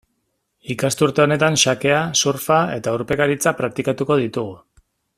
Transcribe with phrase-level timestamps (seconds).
[0.75, 4.53] Ikasturte honetan xakea, surfa eta urpekaritza praktikatuko ditugu.